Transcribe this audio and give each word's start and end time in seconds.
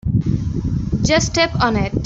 Just 1.03 1.27
step 1.27 1.51
on 1.61 1.75
it. 1.77 1.91